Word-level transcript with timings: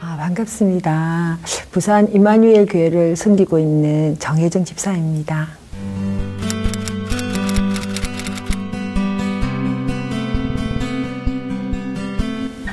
아, 0.00 0.16
반갑습니다. 0.18 1.38
부산 1.70 2.12
이마누엘 2.12 2.66
교회를 2.66 3.16
섬기고 3.16 3.58
있는 3.58 4.16
정혜정 4.18 4.64
집사입니다. 4.64 5.48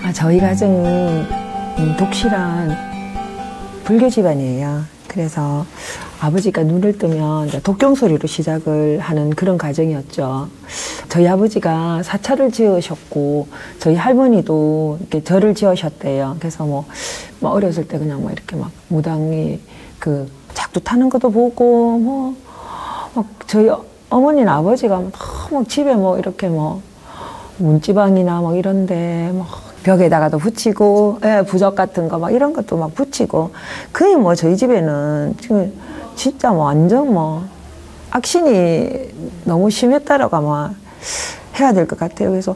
아, 0.04 0.14
저희 0.14 0.40
가정은 0.40 1.26
음, 1.80 1.96
독실한 1.98 2.91
불교 3.92 4.10
집안이에요. 4.10 4.84
그래서 5.10 5.66
아버지가 6.22 6.64
눈을 6.64 6.98
뜨면 6.98 7.50
독경 7.62 7.94
소리로 7.94 8.26
시작을 8.26 9.00
하는 9.00 9.32
그런 9.32 9.58
가정이었죠. 9.58 10.48
저희 11.10 11.28
아버지가 11.28 12.02
사찰을 12.02 12.54
지으셨고 12.54 13.50
저희 13.80 13.96
할머니도 13.96 14.98
이렇게 15.02 15.22
절을 15.22 15.56
지으셨대요. 15.56 16.38
그래서 16.40 16.64
뭐, 16.64 16.86
뭐 17.42 17.52
어렸을 17.52 17.86
때 17.86 18.00
그냥 18.00 18.22
뭐 18.22 18.32
이렇게 18.32 18.56
막 18.56 18.72
무당이 18.88 19.60
그 20.00 20.32
작두 20.54 20.80
타는 20.80 21.10
것도 21.10 21.30
보고 21.30 21.98
뭐 21.98 22.36
막 23.14 23.26
저희 23.46 23.70
어머니는 24.10 24.48
아버지가 24.48 25.02
막 25.02 25.68
집에 25.68 25.96
뭐 25.96 26.18
이렇게 26.18 26.48
뭐 26.48 26.82
문지방이나 27.58 28.40
뭐 28.40 28.56
이런데 28.56 29.34
막 29.34 29.71
벽에다가도 29.84 30.38
붙이고 30.38 31.20
예, 31.26 31.44
부적 31.46 31.76
같은 31.76 32.08
거 32.08 32.18
막 32.18 32.32
이런 32.32 32.54
것도 32.54 32.78
막 32.78 32.94
붙이고 32.94 33.52
거의 33.94 34.16
뭐 34.16 34.36
저희 34.36 34.56
집에는 34.56 35.36
지금 35.42 35.74
진짜 36.16 36.52
뭐 36.52 36.66
완전 36.66 37.12
뭐 37.14 37.44
악신이 38.12 38.90
너무 39.46 39.70
심했다라고 39.70 40.36
아마 40.38 40.72
해야 41.60 41.74
될 41.74 41.88
것 41.88 41.98
같아요. 41.98 42.30
그래서 42.30 42.56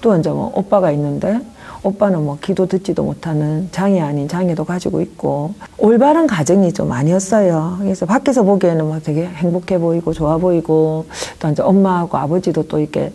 또 0.00 0.16
이제 0.16 0.30
뭐 0.30 0.50
오빠가 0.54 0.90
있는데 0.92 1.40
오빠는 1.82 2.24
뭐 2.24 2.38
기도 2.40 2.66
듣지도 2.66 3.04
못하는 3.04 3.68
장애 3.70 4.00
아닌 4.00 4.26
장애도 4.26 4.64
가지고 4.64 5.00
있고 5.00 5.54
올바른 5.78 6.26
가정이 6.26 6.72
좀 6.72 6.90
아니었어요. 6.90 7.76
그래서 7.80 8.04
밖에서 8.06 8.42
보기에는 8.42 8.84
뭐 8.84 8.98
되게 9.00 9.26
행복해 9.26 9.78
보이고 9.78 10.12
좋아 10.12 10.38
보이고 10.38 11.06
또 11.38 11.48
이제 11.48 11.62
엄마하고 11.62 12.16
아버지도 12.18 12.66
또 12.66 12.80
이렇게 12.80 13.12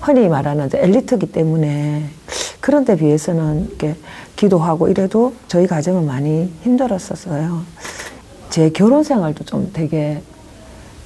흔히 0.00 0.28
말하는 0.28 0.68
이제 0.68 0.78
엘리트기 0.80 1.32
때문에 1.32 2.04
그런 2.68 2.84
데 2.84 2.96
비해서는 2.96 3.66
이렇게 3.66 3.94
기도하고 4.36 4.88
이래도 4.88 5.32
저희 5.48 5.66
가정은 5.66 6.04
많이 6.04 6.52
힘들었었어요. 6.60 7.62
제 8.50 8.68
결혼 8.68 9.02
생활도 9.02 9.44
좀 9.44 9.70
되게 9.72 10.20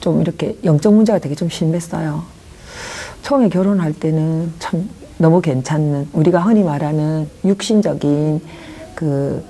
좀 0.00 0.20
이렇게 0.20 0.58
영적 0.64 0.92
문제가 0.92 1.20
되게 1.20 1.36
좀 1.36 1.48
심했어요. 1.48 2.24
처음에 3.22 3.48
결혼할 3.48 3.92
때는 3.92 4.52
참 4.58 4.90
너무 5.18 5.40
괜찮은 5.40 6.08
우리가 6.12 6.40
흔히 6.40 6.64
말하는 6.64 7.28
육신적인 7.44 8.40
그 8.96 9.44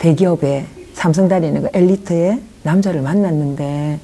대기업의 0.00 0.66
삼성 0.94 1.28
다니는 1.28 1.62
그 1.62 1.68
엘리트의 1.72 2.40
남자를 2.64 3.00
만났는데 3.00 4.00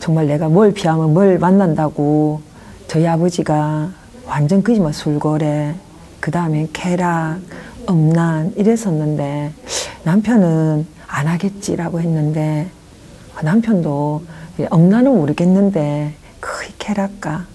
정말 0.00 0.26
내가 0.26 0.50
뭘 0.50 0.74
피하면 0.74 1.14
뭘 1.14 1.38
만난다고 1.38 2.42
저희 2.88 3.06
아버지가 3.06 3.88
완전 4.26 4.62
그지만 4.62 4.92
술거래 4.92 5.74
그 6.20 6.30
다음에 6.30 6.68
쾌락 6.72 7.38
음란 7.88 8.52
이랬었는데 8.56 9.52
남편은 10.04 10.86
안 11.06 11.26
하겠지라고 11.26 12.00
했는데 12.00 12.68
남편도 13.42 14.22
음란은 14.72 15.14
모르겠는데 15.14 16.14
거의 16.40 16.70
쾌락가 16.78 17.46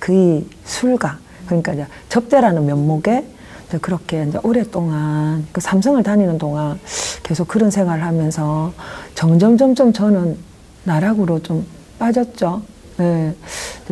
거의 0.00 0.46
술가 0.64 1.18
그러니까 1.46 1.72
이제 1.72 1.86
접대라는 2.08 2.66
면목에 2.66 3.26
이제 3.68 3.78
그렇게 3.78 4.24
이제 4.28 4.38
오랫동안 4.42 5.46
그 5.52 5.60
삼성을 5.60 6.02
다니는 6.02 6.38
동안 6.38 6.78
계속 7.22 7.48
그런 7.48 7.70
생활을 7.70 8.04
하면서 8.04 8.72
점점 9.14 9.56
점점 9.56 9.92
저는 9.92 10.36
나락으로 10.84 11.40
좀 11.42 11.64
빠졌죠. 11.98 12.62
예. 13.00 13.34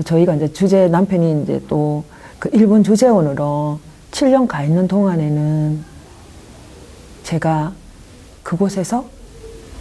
저희가 0.04 0.34
이제 0.34 0.52
주재 0.52 0.88
남편이 0.88 1.42
이제 1.42 1.60
또 1.68 2.04
그 2.40 2.48
일본 2.54 2.82
주재원으로 2.82 3.78
7년 4.20 4.46
가 4.46 4.62
있는 4.62 4.86
동안에는 4.86 5.82
제가 7.22 7.72
그곳에서 8.42 9.06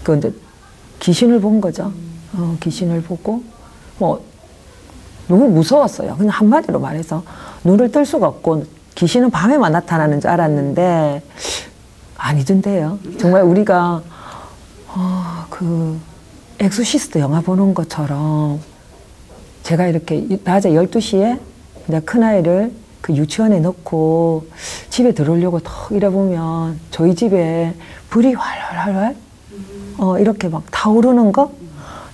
그 0.03 0.17
이제 0.17 0.33
귀신을 0.99 1.41
본 1.41 1.59
거죠. 1.59 1.91
어, 2.33 2.55
귀신을 2.61 3.01
보고 3.01 3.43
뭐 3.97 4.23
너무 5.27 5.49
무서웠어요. 5.49 6.15
그냥 6.15 6.29
한마디로 6.29 6.79
말해서 6.79 7.23
눈을 7.65 7.91
뜰 7.91 8.05
수가 8.05 8.27
없고 8.27 8.63
귀신은 8.95 9.29
밤에만 9.29 9.73
나타나는 9.73 10.21
줄 10.21 10.29
알았는데 10.29 11.21
아니던데요. 12.17 12.99
정말 13.19 13.43
우리가 13.43 14.01
어, 14.87 15.45
그 15.49 15.99
엑소시스트 16.59 17.19
영화 17.19 17.41
보는 17.41 17.73
것처럼 17.73 18.61
제가 19.63 19.87
이렇게 19.87 20.39
낮에 20.45 20.71
12시에 20.71 21.39
이제 21.87 21.99
큰아이를 21.99 22.71
그 23.09 23.15
유치원에 23.15 23.59
넣고 23.59 24.45
집에 24.91 25.13
들어오려고 25.13 25.59
턱 25.61 25.91
이래 25.93 26.09
보면 26.11 26.79
저희 26.91 27.15
집에 27.15 27.73
불이 28.11 28.33
활활활활? 28.33 29.15
어, 29.97 30.19
이렇게 30.19 30.47
막 30.47 30.63
타오르는 30.69 31.31
거? 31.31 31.51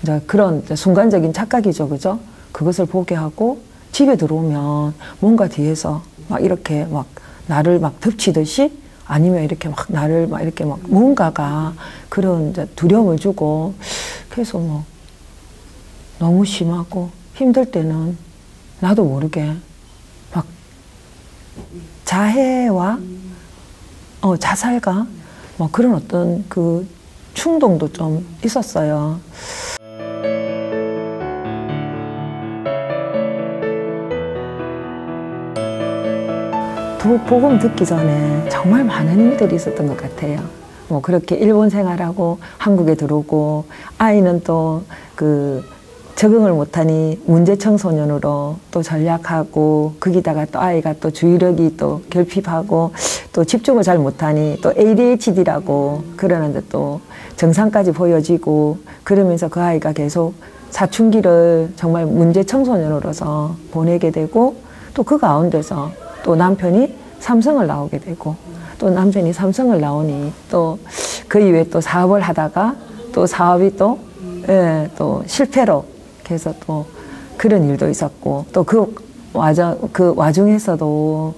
이제 0.02 0.22
그런 0.26 0.62
이제 0.64 0.74
순간적인 0.74 1.34
착각이죠, 1.34 1.90
그죠? 1.90 2.20
그것을 2.54 2.86
보게 2.86 3.14
하고 3.14 3.60
집에 3.92 4.16
들어오면 4.16 4.94
뭔가 5.20 5.50
뒤에서 5.50 6.02
막 6.30 6.42
이렇게 6.42 6.86
막 6.86 7.08
나를 7.48 7.80
막 7.80 8.00
덮치듯이 8.00 8.72
아니면 9.06 9.44
이렇게 9.44 9.68
막 9.68 9.86
나를 9.90 10.28
막 10.28 10.42
이렇게 10.42 10.64
막 10.64 10.80
뭔가가 10.88 11.74
그런 12.08 12.54
두려움을 12.78 13.20
주고 13.20 13.74
그래서 14.30 14.58
뭐 14.60 14.86
너무 16.20 16.46
심하고 16.46 17.10
힘들 17.34 17.70
때는 17.70 18.18
나도 18.80 19.04
모르게 19.04 19.44
막 19.44 19.58
자해와 22.06 23.00
어, 24.22 24.38
자살과 24.38 25.08
뭐 25.58 25.70
그런 25.72 25.96
어떤 25.96 26.44
그 26.50 26.88
충동도 27.34 27.92
좀 27.92 28.26
있었어요. 28.44 29.20
두 37.00 37.20
복음 37.20 37.60
듣기 37.60 37.86
전에 37.86 38.50
정말 38.50 38.84
많은 38.84 39.20
일들이 39.20 39.56
있었던 39.56 39.86
것 39.86 39.96
같아요. 39.96 40.40
뭐 40.88 41.02
그렇게 41.02 41.36
일본 41.36 41.70
생활하고 41.70 42.40
한국에 42.58 42.96
들어오고 42.96 43.66
아이는 44.00 44.42
또그 44.42 45.75
적응을 46.16 46.53
못하니 46.53 47.20
문제 47.26 47.58
청소년으로 47.58 48.56
또 48.72 48.81
전략하고 48.81 49.96
거기다가 50.00 50.46
또 50.46 50.59
아이가 50.59 50.94
또 51.02 51.12
주의력이 51.12 51.76
또 51.76 52.02
결핍하고 52.09 52.92
또 53.34 53.44
집중을 53.44 53.84
잘 53.84 53.98
못하니 53.98 54.59
또 54.62 54.72
ADHD라고 54.78 56.03
그러는데 56.16 56.62
또 56.70 57.02
정상까지 57.36 57.92
보여지고 57.92 58.78
그러면서 59.03 59.50
그 59.50 59.59
아이가 59.59 59.92
계속 59.92 60.34
사춘기를 60.70 61.74
정말 61.76 62.06
문제 62.06 62.44
청소년으로서 62.44 63.56
보내게 63.72 64.12
되고 64.12 64.56
또 64.94 65.03
그 65.03 65.18
가운데서 65.18 65.92
또 66.24 66.36
남편이 66.38 66.96
삼성을 67.20 67.66
나오게 67.68 68.00
되고 68.00 68.36
또 68.80 68.90
남편이 68.90 69.34
삼성을 69.34 69.80
나오니 69.80 70.32
또 70.50 70.78
그 71.28 71.40
이후에 71.40 71.66
또 71.70 71.82
사업을 71.82 72.22
하다가 72.22 72.76
또 73.12 73.26
사업이 73.26 73.76
또, 73.78 74.00
예, 74.47 74.90
또 74.97 75.23
실패로 75.26 75.84
그래서 76.26 76.54
또 76.66 76.86
그런 77.38 77.64
일도 77.70 77.90
있었고 77.90 78.46
또 78.54 78.64
그 78.64 78.94
와중, 79.34 79.78
그 79.92 80.14
와중에서도 80.16 81.36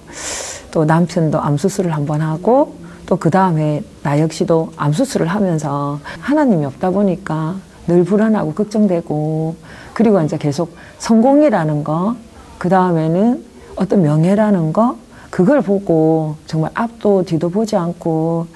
또 0.70 0.84
남편도 0.84 1.40
암 1.40 1.56
수술을 1.56 1.94
한 1.94 2.06
번 2.06 2.20
하고 2.20 2.74
또 3.06 3.16
그 3.16 3.30
다음에 3.30 3.82
나 4.02 4.20
역시도 4.20 4.72
암 4.76 4.92
수술을 4.92 5.26
하면서 5.26 5.98
하나님이 6.20 6.64
없다 6.66 6.90
보니까 6.90 7.56
늘 7.86 8.04
불안하고 8.04 8.52
걱정되고 8.54 9.56
그리고 9.94 10.20
이제 10.20 10.36
계속 10.38 10.76
성공이라는 10.98 11.82
거, 11.84 12.14
그 12.58 12.68
다음에는 12.68 13.44
어떤 13.76 14.02
명예라는 14.02 14.72
거, 14.72 14.96
그걸 15.30 15.62
보고 15.62 16.36
정말 16.46 16.70
앞도 16.74 17.24
뒤도 17.24 17.48
보지 17.50 17.76
않고 17.76 18.46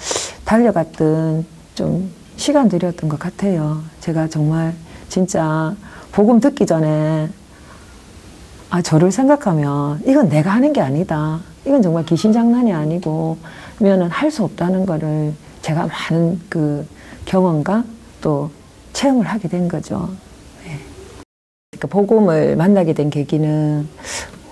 달려갔던 0.45 1.47
좀 1.75 2.11
시간들이었던 2.37 3.09
것 3.09 3.19
같아요. 3.19 3.81
제가 4.01 4.29
정말 4.29 4.75
진짜 5.09 5.75
복음 6.13 6.41
듣기 6.41 6.67
전에 6.67 7.29
아, 8.71 8.83
저를 8.83 9.11
생각하면 9.13 10.01
이건 10.07 10.29
내가 10.29 10.51
하는 10.51 10.73
게 10.73 10.81
아니다. 10.81 11.41
이건 11.67 11.83
정말 11.83 12.05
귀신 12.07 12.33
장난이 12.33 12.73
아니고 12.73 13.37
면은 13.79 14.09
할 14.09 14.31
수 14.31 14.45
없다는 14.45 14.87
거를 14.87 15.33
제가 15.63 15.87
많은 15.87 16.41
그 16.49 16.87
경험과 17.25 17.85
또 18.21 18.51
체험을 18.93 19.27
하게 19.27 19.49
된 19.49 19.69
거죠. 19.69 20.09
네. 20.65 20.79
그러니까 21.71 21.89
복음을 21.89 22.57
만나게 22.57 22.93
된 22.95 23.11
계기는 23.11 23.89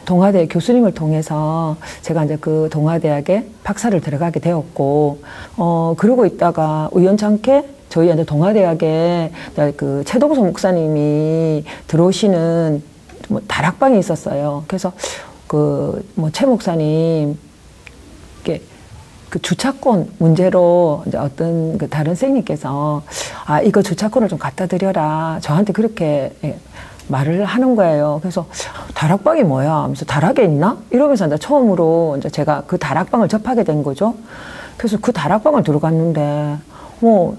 동아대 0.04 0.48
교수님을 0.48 0.92
통해서 0.94 1.76
제가 2.02 2.24
이제 2.24 2.36
그 2.40 2.68
동아대학에 2.70 3.48
박사를 3.62 3.98
들어가게 4.00 4.40
되었고, 4.40 5.22
어, 5.56 5.94
그러고 5.96 6.26
있다가 6.26 6.88
우연찮게 6.92 7.68
저희 7.90 8.10
이제 8.12 8.24
동아대학에 8.24 9.32
그 9.76 10.02
최동수 10.06 10.40
목사님이 10.42 11.64
들어오시는 11.88 12.82
뭐 13.28 13.42
다락방이 13.46 13.98
있었어요. 13.98 14.64
그래서 14.66 14.92
그 15.46 16.02
뭐 16.16 16.30
최 16.30 16.46
목사님 16.46 17.36
이게 18.40 18.62
그 19.28 19.40
주차권 19.42 20.08
문제로 20.18 21.02
이제 21.06 21.18
어떤 21.18 21.76
그 21.78 21.88
다른 21.88 22.14
선생님께서 22.14 23.02
아 23.46 23.60
이거 23.60 23.82
주차권을 23.82 24.28
좀 24.28 24.38
갖다 24.38 24.66
드려라 24.66 25.38
저한테 25.42 25.72
그렇게 25.72 26.32
예, 26.44 26.58
말을 27.08 27.44
하는 27.44 27.74
거예요. 27.76 28.18
그래서 28.22 28.46
다락방이 28.94 29.42
뭐야? 29.42 29.72
하면서 29.72 30.04
다락에 30.04 30.44
있나? 30.44 30.78
이러면서 30.90 31.26
이제 31.26 31.36
처음으로 31.38 32.16
이제 32.18 32.28
제가 32.30 32.62
그 32.68 32.78
다락방을 32.78 33.28
접하게 33.28 33.64
된 33.64 33.82
거죠. 33.82 34.14
그래서 34.76 34.96
그 35.00 35.12
다락방을 35.12 35.62
들어갔는데 35.64 36.56
뭐 37.00 37.36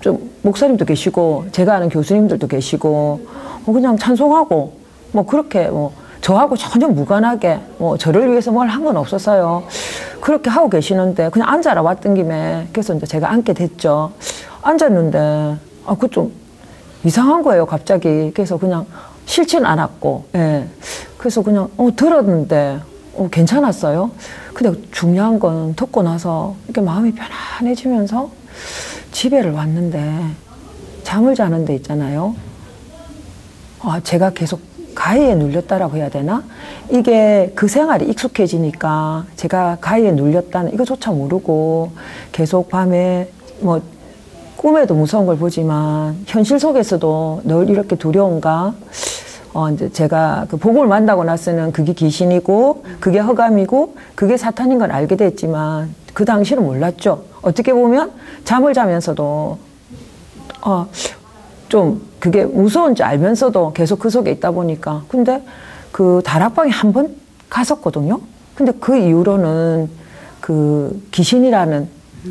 좀 0.00 0.30
목사님도 0.42 0.84
계시고 0.84 1.46
제가 1.52 1.74
아는 1.76 1.88
교수님들도 1.88 2.46
계시고 2.46 3.20
뭐 3.64 3.74
그냥 3.74 3.96
찬송하고 3.98 4.72
뭐 5.12 5.26
그렇게 5.26 5.68
뭐 5.68 5.92
저하고 6.20 6.56
전혀 6.56 6.88
무관하게 6.88 7.60
뭐 7.78 7.96
저를 7.96 8.30
위해서 8.30 8.50
뭘 8.52 8.68
한 8.68 8.84
건 8.84 8.96
없었어요. 8.96 9.64
그렇게 10.20 10.50
하고 10.50 10.68
계시는데 10.68 11.30
그냥 11.30 11.48
앉아라 11.48 11.82
왔던 11.82 12.14
김에 12.14 12.68
그래서 12.72 12.94
이제 12.94 13.06
제가 13.06 13.30
앉게 13.30 13.52
됐죠. 13.54 14.12
앉았는데 14.62 15.56
아 15.86 15.94
그 15.94 16.08
좀 16.10 16.32
이상한 17.04 17.42
거예요 17.42 17.64
갑자기. 17.66 18.32
그래서 18.34 18.56
그냥 18.58 18.84
싫지는 19.24 19.64
않았고, 19.66 20.24
예. 20.34 20.66
그래서 21.16 21.42
그냥 21.42 21.68
어 21.76 21.88
들었는데 21.94 22.80
어 23.16 23.28
괜찮았어요. 23.30 24.10
근데 24.52 24.80
중요한 24.90 25.38
건 25.38 25.74
듣고 25.76 26.02
나서 26.02 26.56
이렇게 26.66 26.80
마음이 26.80 27.12
편안해지면서 27.14 28.30
집에를 29.18 29.50
왔는데 29.50 30.26
잠을 31.02 31.34
자는 31.34 31.64
데 31.64 31.74
있잖아요. 31.74 32.36
아 33.80 34.00
제가 34.04 34.30
계속 34.30 34.60
가위에 34.94 35.34
눌렸다라고 35.34 35.96
해야 35.96 36.08
되나? 36.08 36.44
이게 36.88 37.50
그 37.56 37.66
생활이 37.66 38.08
익숙해지니까 38.08 39.26
제가 39.34 39.78
가위에 39.80 40.12
눌렸다는 40.12 40.72
이거조차 40.72 41.10
모르고 41.10 41.90
계속 42.30 42.68
밤에 42.68 43.28
뭐 43.58 43.82
꿈에도 44.56 44.94
무서운 44.94 45.26
걸 45.26 45.36
보지만 45.36 46.16
현실 46.24 46.60
속에서도 46.60 47.42
늘 47.42 47.70
이렇게 47.70 47.96
두려운가? 47.96 48.72
어, 49.52 49.70
이제 49.70 49.90
제가 49.90 50.46
그 50.48 50.56
복음을 50.58 50.86
만나고 50.86 51.24
나서는 51.24 51.72
그게 51.72 51.92
귀신이고 51.92 52.84
그게 53.00 53.18
허감이고 53.18 53.96
그게 54.14 54.36
사탄인 54.36 54.78
걸 54.78 54.92
알게 54.92 55.16
됐지만 55.16 55.92
그 56.14 56.24
당시는 56.24 56.62
몰랐죠. 56.62 57.27
어떻게 57.42 57.72
보면 57.72 58.12
잠을 58.44 58.74
자면서도 58.74 59.58
어, 60.62 60.88
좀 61.68 62.02
그게 62.18 62.44
무서운 62.44 62.94
줄 62.94 63.04
알면서도 63.04 63.72
계속 63.72 63.98
그 63.98 64.10
속에 64.10 64.30
있다 64.30 64.50
보니까 64.50 65.02
근데 65.08 65.44
그 65.92 66.20
다락방에 66.24 66.70
한 66.70 66.92
번 66.92 67.14
갔었거든요. 67.48 68.20
근데 68.54 68.72
그 68.80 68.96
이후로는 68.96 69.88
그 70.40 71.02
귀신이라는 71.12 71.88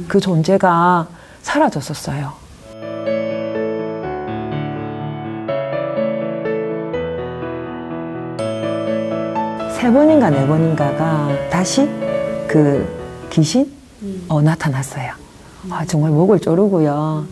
그 0.07 0.19
존재가 0.19 1.07
사라졌었어요. 1.42 2.33
세 9.80 9.92
번인가 9.92 10.30
네 10.30 10.45
번인가가 10.48 11.30
다시 11.50 11.88
그 12.48 12.86
귀신 13.30 13.71
어, 14.30 14.42
나타났어요. 14.42 15.12
아, 15.70 15.86
정말 15.86 16.12
목을 16.12 16.40
조르고요. 16.40 17.26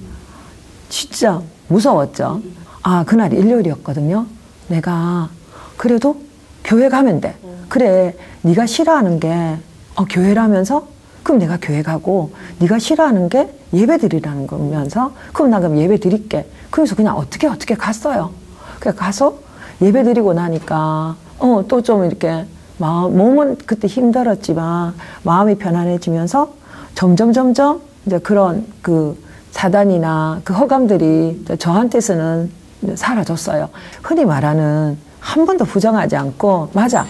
진짜 0.90 1.42
무서웠죠. 1.68 2.42
아, 2.84 3.04
그날 3.06 3.34
일요일이었거든요. 3.34 4.26
내가 4.68 5.30
그래도 5.78 6.18
교회 6.64 6.90
가면 6.90 7.22
돼. 7.22 7.36
그래, 7.70 8.16
네가 8.42 8.66
싫어하는 8.66 9.20
게 9.20 9.58
어, 9.96 10.06
교회라면서 10.06 10.88
그럼 11.24 11.40
내가 11.40 11.58
교회 11.62 11.82
가고 11.82 12.34
네가 12.60 12.78
싫어하는 12.80 13.30
게 13.30 13.52
예배 13.74 13.98
드리라는 13.98 14.46
거면서 14.48 15.14
그럼 15.34 15.50
나 15.52 15.60
그럼 15.60 15.78
예배 15.78 16.00
드릴게. 16.00 16.48
그래서 16.70 16.96
그냥 16.96 17.18
어떻게 17.18 17.48
어떻게 17.48 17.76
갔어요. 17.76 18.32
그래 18.80 18.94
가서 18.94 19.38
예배 19.82 20.04
드리고 20.04 20.34
나니까 20.34 21.16
어 21.40 21.64
또 21.68 21.82
좀 21.82 22.06
이렇게 22.06 22.46
마음 22.78 23.18
몸은 23.18 23.58
그때 23.66 23.88
힘들었지만 23.88 24.94
마음이 25.24 25.56
편안해지면서 25.56 26.54
점점 26.94 27.34
점점 27.34 27.82
이제 28.06 28.20
그런 28.20 28.66
그 28.82 29.18
사단이나 29.52 30.42
그 30.44 30.54
허감들이 30.54 31.46
저한테서는 31.58 32.52
사라졌어요. 32.96 33.70
흔히 34.04 34.26
말하는 34.26 34.98
한 35.20 35.46
번도 35.46 35.66
부정하지 35.66 36.16
않고 36.16 36.70
맞아. 36.74 37.06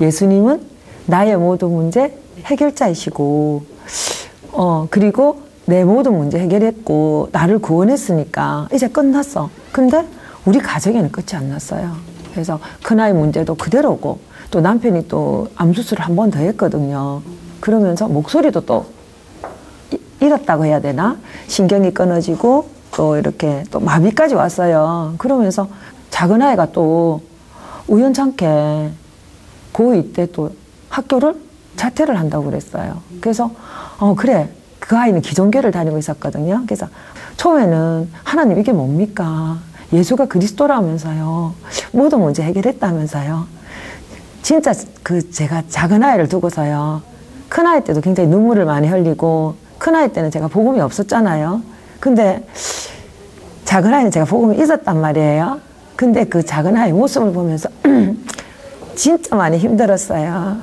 예수님은 0.00 0.60
나의 1.06 1.36
모든 1.36 1.70
문제 1.70 2.18
해결자이시고 2.44 3.64
어 4.52 4.86
그리고 4.90 5.42
내 5.66 5.84
모든 5.84 6.16
문제 6.16 6.38
해결했고 6.38 7.28
나를 7.32 7.58
구원했으니까 7.58 8.68
이제 8.72 8.88
끝났어. 8.88 9.50
근데 9.72 10.06
우리 10.44 10.58
가정에는 10.58 11.12
끝이 11.12 11.28
안 11.34 11.50
났어요. 11.50 11.92
그래서 12.32 12.58
큰아이 12.82 13.12
문제도 13.12 13.54
그대로고 13.54 14.18
또 14.54 14.60
남편이 14.60 15.08
또 15.08 15.48
암수술을 15.56 16.04
한 16.04 16.14
번 16.14 16.30
더 16.30 16.38
했거든요. 16.38 17.22
그러면서 17.58 18.06
목소리도 18.06 18.60
또 18.60 18.86
잃었다고 20.20 20.64
해야 20.64 20.80
되나? 20.80 21.16
신경이 21.48 21.92
끊어지고 21.92 22.68
또 22.94 23.16
이렇게 23.16 23.64
또 23.72 23.80
마비까지 23.80 24.36
왔어요. 24.36 25.14
그러면서 25.18 25.66
작은 26.10 26.40
아이가 26.40 26.70
또 26.70 27.20
우연찮게 27.88 28.90
고2 29.72 30.14
때 30.14 30.26
또 30.26 30.50
학교를 30.88 31.34
자퇴를 31.74 32.16
한다고 32.16 32.44
그랬어요. 32.44 32.98
그래서 33.20 33.50
어 33.98 34.14
그래 34.16 34.48
그 34.78 34.96
아이는 34.96 35.20
기존교를 35.20 35.72
다니고 35.72 35.98
있었거든요. 35.98 36.62
그래서 36.66 36.86
처음에는 37.36 38.08
하나님 38.22 38.60
이게 38.60 38.70
뭡니까? 38.72 39.58
예수가 39.92 40.26
그리스도라면서요. 40.26 41.54
모든 41.92 42.20
문제 42.20 42.44
해결했다면서요. 42.44 43.53
진짜 44.44 44.74
그 45.02 45.30
제가 45.30 45.62
작은 45.70 46.04
아이를 46.04 46.28
두고서요. 46.28 47.00
큰 47.48 47.66
아이 47.66 47.82
때도 47.82 48.02
굉장히 48.02 48.28
눈물을 48.28 48.66
많이 48.66 48.86
흘리고 48.88 49.54
큰 49.78 49.94
아이 49.94 50.12
때는 50.12 50.30
제가 50.30 50.48
복음이 50.48 50.80
없었잖아요. 50.80 51.62
근데 51.98 52.46
작은 53.64 53.94
아이는 53.94 54.10
제가 54.10 54.26
복음이 54.26 54.58
있었단 54.62 55.00
말이에요. 55.00 55.60
근데 55.96 56.24
그 56.24 56.44
작은 56.44 56.76
아이 56.76 56.92
모습을 56.92 57.32
보면서 57.32 57.70
진짜 58.94 59.34
많이 59.34 59.56
힘들었어요. 59.56 60.58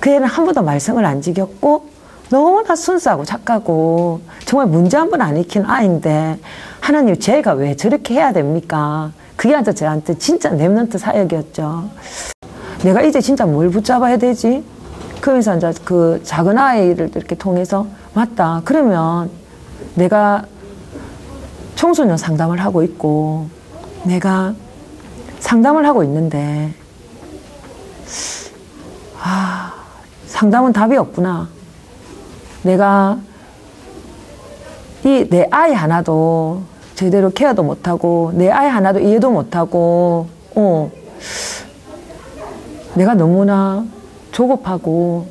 그 0.00 0.10
애는 0.10 0.26
한 0.28 0.44
번도 0.44 0.62
말썽을 0.62 1.02
안 1.06 1.22
지겼고 1.22 1.86
너무나 2.28 2.76
순수하고 2.76 3.24
착하고 3.24 4.20
정말 4.44 4.66
문제 4.66 4.98
한 4.98 5.08
번 5.08 5.22
안 5.22 5.38
익힌 5.38 5.64
아이인데 5.64 6.38
하나님 6.78 7.18
제가 7.18 7.54
왜 7.54 7.74
저렇게 7.74 8.16
해야 8.16 8.34
됩니까? 8.34 9.12
그게 9.36 9.62
저한테 9.62 10.18
진짜 10.18 10.50
랩런트 10.50 10.98
사역이었죠. 10.98 11.88
내가 12.84 13.00
이제 13.02 13.18
진짜 13.20 13.46
뭘 13.46 13.70
붙잡아야 13.70 14.18
되지? 14.18 14.62
그러면서 15.22 15.56
이제 15.56 15.72
그 15.84 16.20
작은 16.22 16.58
아이를 16.58 17.10
이렇게 17.14 17.34
통해서 17.34 17.86
맞다. 18.12 18.60
그러면 18.64 19.30
내가 19.94 20.44
청소년 21.76 22.18
상담을 22.18 22.60
하고 22.60 22.82
있고 22.82 23.48
내가 24.04 24.54
상담을 25.40 25.86
하고 25.86 26.04
있는데 26.04 26.74
아 29.22 29.72
상담은 30.26 30.74
답이 30.74 30.94
없구나. 30.96 31.48
내가 32.62 33.18
이 35.04 35.26
내 35.30 35.48
아이 35.50 35.72
하나도 35.72 36.62
제대로 36.94 37.30
케어도 37.30 37.62
못하고 37.62 38.32
내 38.34 38.50
아이 38.50 38.68
하나도 38.68 39.00
이해도 39.00 39.30
못하고 39.30 40.28
어 40.54 40.90
내가 42.96 43.14
너무나 43.14 43.84
조급하고 44.32 45.26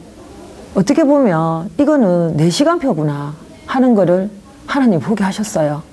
어떻게 0.76 1.04
보면 1.04 1.70
이거는 1.80 2.36
내 2.38 2.50
시간표구나 2.50 3.34
하는 3.66 3.96
거를 3.96 4.30
하나님 4.66 5.00
보게 5.00 5.24
하셨어요. 5.24 5.84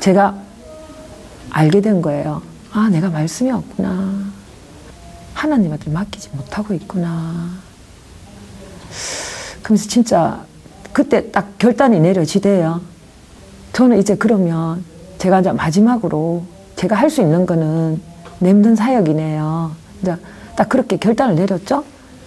제가 0.00 0.34
알게 1.50 1.80
된 1.80 2.02
거예요. 2.02 2.42
아, 2.72 2.88
내가 2.90 3.08
말씀이 3.10 3.50
없구나. 3.50 4.24
하나님한테 5.34 5.90
맡기지 5.90 6.30
못하고 6.32 6.74
있구나. 6.74 7.50
그러면서 9.62 9.88
진짜 9.88 10.44
그때 10.92 11.30
딱 11.30 11.58
결단이 11.58 12.00
내려지대요. 12.00 12.80
저는 13.72 13.98
이제 13.98 14.14
그러면 14.16 14.84
제가 15.18 15.40
이제 15.40 15.52
마지막으로 15.52 16.44
제가 16.76 16.96
할 16.96 17.10
수 17.10 17.20
있는 17.20 17.46
거는 17.46 18.00
냄든 18.38 18.76
사역이네요. 18.76 19.83
이제 20.04 20.16
딱 20.56 20.68
그렇게 20.68 20.96
결단을 20.96 21.34
내렸죠. 21.34 21.84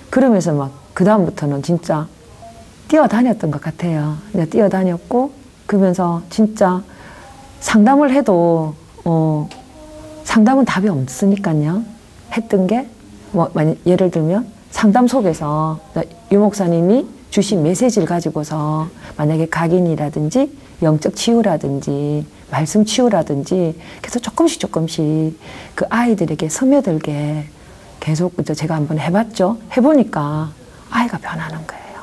그러면서 0.09 0.53
막 0.53 0.71
그다음부터는 0.93 1.61
진짜 1.63 2.07
뛰어다녔던 2.87 3.51
것 3.51 3.61
같아요. 3.61 4.17
이제 4.33 4.45
뛰어다녔고 4.45 5.31
그러면서 5.65 6.21
진짜 6.29 6.81
상담을 7.59 8.11
해도 8.11 8.73
어 9.05 9.47
상담은 10.23 10.65
답이 10.65 10.89
없으니까요. 10.89 11.83
했던 12.33 12.67
게 12.67 12.87
뭐 13.31 13.51
예를 13.85 14.09
들면 14.11 14.47
상담 14.71 15.07
속에서 15.07 15.79
유 16.31 16.39
목사님이 16.39 17.05
주신 17.29 17.63
메시지를 17.63 18.07
가지고서 18.07 18.87
만약에 19.17 19.47
각인이라든지 19.47 20.57
영적 20.81 21.15
치유라든지 21.15 22.25
말씀 22.49 22.85
치유라든지 22.85 23.75
계속 24.01 24.21
조금씩 24.21 24.59
조금씩 24.59 25.37
그 25.75 25.85
아이들에게 25.89 26.47
스며들게 26.47 27.45
계속 27.99 28.33
제가 28.43 28.75
한번 28.75 28.99
해봤죠. 28.99 29.57
해보니까 29.75 30.51
아이가 30.89 31.17
변하는 31.17 31.65
거예요. 31.67 32.01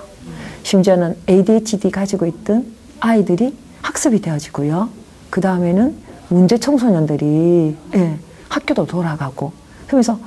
심지어는 0.62 1.16
ADHD 1.28 1.90
가지고 1.90 2.26
있던 2.26 2.72
아이들이 3.00 3.56
학습이 3.82 4.20
되어지고요. 4.20 4.88
그 5.30 5.40
다음에는 5.40 5.96
문제 6.28 6.58
청소년들이 6.58 7.76
예, 7.94 8.18
학교도 8.48 8.86
돌아가고 8.86 9.52
그러면서 9.86 10.18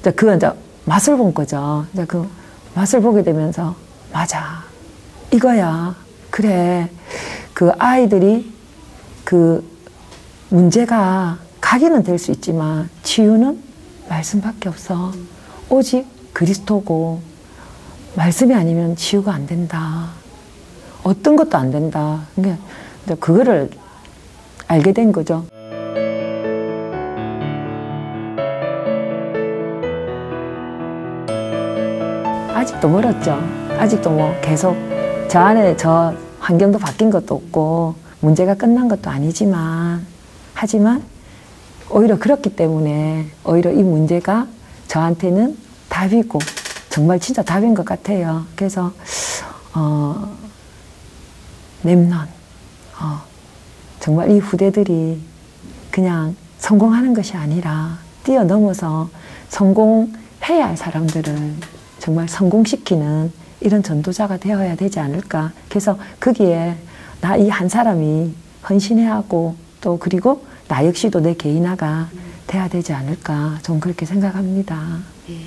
이제 0.00 0.10
그 0.12 0.34
이제 0.34 0.50
맛을 0.84 1.16
본 1.16 1.32
거죠. 1.32 1.86
이제 1.92 2.04
그 2.04 2.28
맛을 2.74 3.00
보게 3.00 3.22
되면서 3.22 3.74
맞아 4.12 4.64
이거야 5.32 5.94
그래 6.30 6.90
그 7.52 7.70
아이들이 7.78 8.52
그 9.24 9.64
문제가 10.50 11.38
각인은 11.60 12.02
될수 12.02 12.30
있지만 12.32 12.88
치유는 13.02 13.62
말씀밖에 14.08 14.68
없어 14.68 15.12
오직 15.68 16.06
그리스도고 16.32 17.20
말씀이 18.16 18.54
아니면 18.54 18.96
치유가 18.96 19.32
안 19.32 19.46
된다. 19.46 20.10
어떤 21.02 21.36
것도 21.36 21.58
안 21.58 21.70
된다. 21.70 22.22
그러니까 22.34 22.62
그거를 23.18 23.70
알게 24.66 24.92
된 24.92 25.12
거죠. 25.12 25.44
아직도 32.54 32.88
멀었죠. 32.88 33.38
아직도 33.78 34.10
뭐 34.10 34.34
계속 34.40 34.76
저 35.28 35.40
안에 35.40 35.76
저 35.76 36.14
환경도 36.38 36.78
바뀐 36.78 37.10
것도 37.10 37.34
없고 37.34 37.94
문제가 38.20 38.54
끝난 38.54 38.88
것도 38.88 39.10
아니지만 39.10 40.06
하지만 40.54 41.02
오히려 41.90 42.18
그렇기 42.18 42.56
때문에 42.56 43.26
오히려 43.44 43.70
이 43.70 43.82
문제가 43.82 44.46
저한테는 44.88 45.56
답이고 45.88 46.38
정말 46.90 47.20
진짜 47.20 47.42
답인 47.42 47.74
것 47.74 47.84
같아요. 47.84 48.44
그래서 48.56 48.92
어, 49.74 50.28
랩넌 51.84 52.12
어, 53.00 53.22
정말 54.00 54.30
이 54.30 54.38
후대들이 54.38 55.20
그냥 55.90 56.34
성공하는 56.58 57.14
것이 57.14 57.36
아니라 57.36 57.98
뛰어넘어서 58.24 59.08
성공해야 59.48 60.66
할 60.66 60.76
사람들을 60.76 61.54
정말 61.98 62.28
성공시키는 62.28 63.32
이런 63.60 63.82
전도자가 63.82 64.38
되어야 64.38 64.76
되지 64.76 64.98
않을까. 65.00 65.52
그래서 65.68 65.98
거기에 66.20 66.76
나 67.20 67.36
이 67.36 67.48
한 67.48 67.68
사람이 67.68 68.34
헌신해야 68.68 69.14
하고 69.14 69.54
또 69.80 69.98
그리고 69.98 70.44
나 70.68 70.84
역시도 70.86 71.20
내 71.20 71.34
개인화가 71.34 72.08
돼야 72.46 72.68
되지 72.68 72.92
않을까. 72.92 73.58
좀 73.62 73.80
그렇게 73.80 74.06
생각합니다. 74.06 74.98
예. 75.30 75.38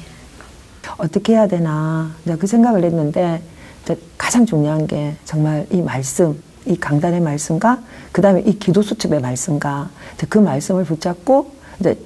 어떻게 0.97 1.33
해야 1.33 1.47
되나 1.47 2.11
그 2.39 2.47
생각을 2.47 2.83
했는데 2.83 3.41
가장 4.17 4.45
중요한 4.45 4.87
게 4.87 5.15
정말 5.25 5.65
이 5.71 5.81
말씀, 5.81 6.41
이 6.65 6.77
강단의 6.77 7.21
말씀과 7.21 7.79
그 8.11 8.21
다음에 8.21 8.41
이 8.41 8.57
기도 8.57 8.81
수첩의 8.81 9.21
말씀과 9.21 9.89
그 10.29 10.39
말씀을 10.39 10.83
붙잡고 10.83 11.51
이제 11.79 11.97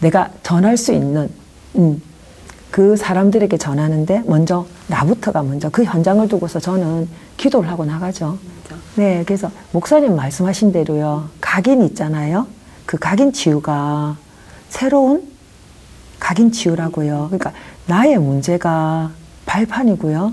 내가 0.00 0.30
전할 0.42 0.76
수 0.76 0.92
있는 0.92 1.28
음, 1.76 2.00
그 2.70 2.96
사람들에게 2.96 3.56
전하는데 3.56 4.22
먼저 4.26 4.66
나부터가 4.86 5.42
먼저 5.42 5.68
그 5.70 5.82
현장을 5.84 6.26
두고서 6.28 6.60
저는 6.60 7.08
기도를 7.36 7.68
하고 7.68 7.84
나가죠. 7.84 8.38
네, 8.96 9.22
그래서 9.26 9.50
목사님 9.72 10.16
말씀하신 10.16 10.72
대로요. 10.72 11.28
각인 11.40 11.82
있잖아요. 11.82 12.46
그 12.86 12.98
각인 12.98 13.32
치유가 13.32 14.16
새로운 14.68 15.28
각인 16.18 16.52
치유라고요. 16.52 17.28
그러니까 17.30 17.52
나의 17.86 18.18
문제가 18.18 19.10
발판이고요. 19.46 20.32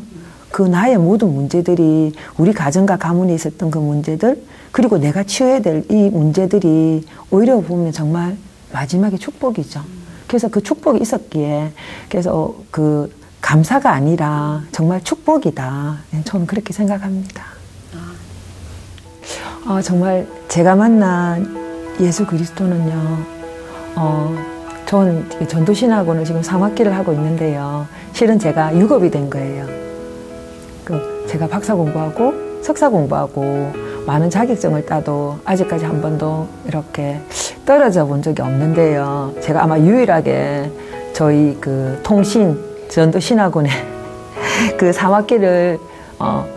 그 0.52 0.64
나의 0.64 0.98
모든 0.98 1.34
문제들이 1.34 2.14
우리 2.38 2.54
가정과 2.54 2.98
가문에 2.98 3.34
있었던 3.36 3.70
그 3.70 3.78
문제들 3.78 4.44
그리고 4.72 4.98
내가 4.98 5.24
치워야 5.24 5.62
될 5.62 5.84
이 5.90 6.10
문제들이 6.10 7.06
오히려 7.32 7.60
보면 7.62 7.92
정말 7.92 8.38
마지막에 8.74 9.18
축복이죠. 9.18 9.82
그래서 10.28 10.50
그 10.50 10.62
축복이 10.62 11.00
있었기에 11.02 11.72
그래서 12.10 12.56
그 12.72 13.14
감사가 13.42 13.92
아니라 13.92 14.64
정말 14.72 15.04
축복이다. 15.04 15.98
네, 16.12 16.22
저는 16.26 16.48
그렇게 16.48 16.74
생각합니다. 16.74 17.57
어, 19.68 19.82
정말 19.82 20.26
제가 20.48 20.78
만난 20.78 21.46
예수 22.00 22.26
그리스도는요. 22.26 23.18
어, 23.98 24.34
전 24.86 25.30
전도신학원을 25.46 26.24
지금 26.24 26.42
3학기를 26.42 26.92
하고 26.92 27.12
있는데요. 27.12 27.86
실은 28.14 28.40
제가 28.40 28.78
유급이 28.78 29.12
된 29.12 29.30
거예요. 29.30 29.66
그 30.86 31.26
제가 31.28 31.48
박사 31.48 31.76
공부하고 31.76 32.62
석사 32.62 32.88
공부하고 32.88 33.74
많은 34.06 34.30
자격증을 34.30 34.86
따도 34.86 35.38
아직까지 35.44 35.84
한 35.84 36.02
번도 36.02 36.48
이렇게 36.66 37.20
떨어져 37.66 38.06
본 38.06 38.22
적이 38.22 38.44
없는데요. 38.44 39.34
제가 39.42 39.64
아마 39.64 39.78
유일하게 39.78 40.72
저희 41.12 41.58
그 41.60 42.00
통신 42.04 42.58
전도신학원에 42.88 43.70
그 44.80 44.92
3학기를 44.92 45.78
어, 46.20 46.57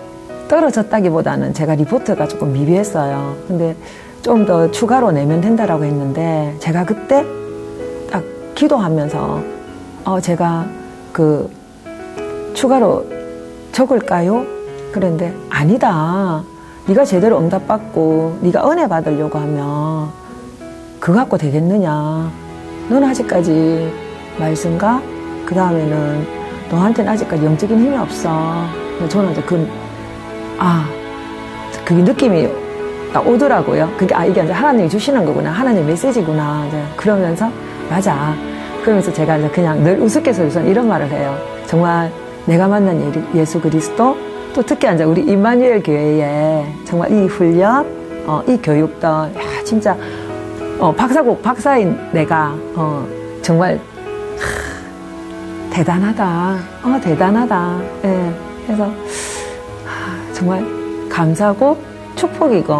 떨어졌다기보다는 0.50 1.54
제가 1.54 1.76
리포트가 1.76 2.26
조금 2.26 2.52
미비했어요. 2.52 3.36
근데 3.46 3.76
좀 4.22 4.44
더 4.44 4.70
추가로 4.70 5.12
내면 5.12 5.40
된다라고 5.40 5.84
했는데 5.84 6.54
제가 6.58 6.84
그때 6.84 7.24
기도하면서 8.54 9.42
어, 10.04 10.20
제가 10.20 10.66
그 11.12 11.48
추가로 12.52 13.06
적을까요? 13.72 14.44
그런데 14.92 15.32
아니다. 15.48 16.42
네가 16.86 17.04
제대로 17.04 17.38
응답받고 17.38 18.38
네가 18.42 18.70
은혜 18.70 18.86
받으려고 18.88 19.38
하면 19.38 20.08
그거 20.98 21.18
갖고 21.20 21.38
되겠느냐? 21.38 22.30
너는 22.90 23.08
아직까지 23.08 23.90
말씀과 24.38 25.00
그 25.46 25.54
다음에는 25.54 26.26
너한테는 26.70 27.12
아직까지 27.12 27.44
영적인 27.44 27.78
힘이 27.78 27.96
없어. 27.96 28.64
저는 29.08 29.32
이제 29.32 29.42
그, 29.42 29.66
아, 30.60 30.86
그게 31.84 32.02
느낌이 32.02 32.48
딱 33.12 33.26
오더라고요. 33.26 33.90
그게 33.96 34.14
아, 34.14 34.24
이게 34.24 34.40
하나님이 34.40 34.88
주시는 34.88 35.24
거구나. 35.24 35.50
하나님 35.50 35.86
메시지구나. 35.86 36.68
그러면서 36.96 37.50
맞아. 37.88 38.34
그러면서 38.82 39.12
제가 39.12 39.38
이제 39.38 39.48
그냥 39.48 39.82
늘 39.82 39.98
우선 40.00 40.66
이런 40.66 40.86
말을 40.86 41.10
해요. 41.10 41.36
정말 41.66 42.12
내가 42.46 42.68
만난 42.68 43.12
예수 43.34 43.60
그리스도 43.60 44.16
또 44.54 44.62
특히 44.62 44.92
이제 44.92 45.04
우리 45.04 45.22
임마누엘 45.22 45.82
교회에 45.82 46.66
정말 46.84 47.12
이 47.12 47.26
훈련, 47.26 47.86
어, 48.26 48.42
이 48.46 48.56
교육도 48.62 49.06
야, 49.06 49.30
진짜 49.64 49.96
어, 50.78 50.92
박사국 50.92 51.42
박사인 51.42 51.96
내가 52.12 52.54
어, 52.74 53.06
정말 53.42 53.78
하, 54.38 55.74
대단하다. 55.74 56.58
어, 56.82 57.00
대단하다. 57.02 57.80
예. 58.04 58.32
그래서 58.66 58.84
하, 58.84 58.94
정말 60.40 60.64
감사고 61.10 61.76
축복이고 62.16 62.74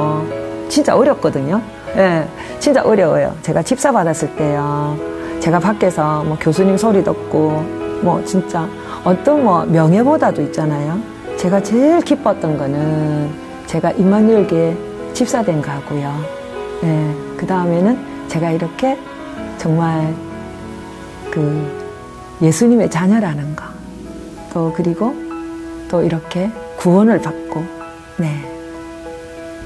진짜 0.71 0.97
어렵거든요. 0.97 1.61
예. 1.95 2.27
진짜 2.59 2.83
어려워요. 2.83 3.37
제가 3.43 3.63
집사 3.63 3.93
받았을 3.93 4.35
때요. 4.35 4.97
제가 5.41 5.59
밖에서 5.59 6.25
뭐 6.25 6.39
교수님 6.41 6.79
소리 6.79 7.05
듣고 7.05 7.63
뭐 8.01 8.25
진짜 8.25 8.67
어떤 9.05 9.45
뭐 9.45 9.67
명예보다도 9.67 10.41
있잖아요. 10.41 10.99
제가 11.37 11.63
제일 11.63 12.01
기뻤던 12.01 12.57
거는 12.57 13.31
제가 13.67 13.91
임마누엘교회 13.91 15.13
집사된 15.13 15.61
거고요. 15.61 16.15
네, 16.81 17.15
그 17.37 17.47
다음에는 17.47 17.99
제가 18.29 18.53
이렇게 18.53 18.97
정말 19.59 20.15
그 21.31 21.71
예수님의 22.41 22.91
자녀라는 22.91 23.55
거. 23.55 23.67
또 24.51 24.73
그리고 24.75 25.15
또 25.91 26.03
이렇게 26.03 26.51
구원을 26.81 27.21
받고 27.21 27.63
네. 28.19 28.43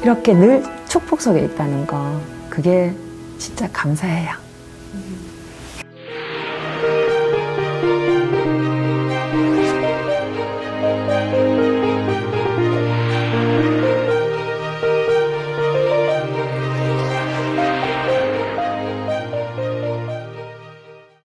이렇게 0.03 0.35
늘 0.35 0.65
축복 0.89 1.21
속에 1.21 1.45
있다는 1.45 1.87
거, 1.87 2.21
그게 2.51 2.93
진짜 3.39 3.69
감사해요. 3.73 4.33